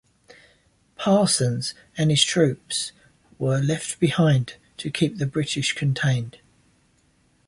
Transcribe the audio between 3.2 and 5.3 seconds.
were left behind to keep the